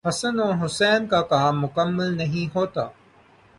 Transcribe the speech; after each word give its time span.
حسن 0.07 0.39
اور 0.39 0.53
حسین 0.65 1.07
کا 1.07 1.21
کام 1.21 1.61
مکمل 1.61 2.17
نہیں 2.17 2.55
ہوتا۔ 2.55 2.85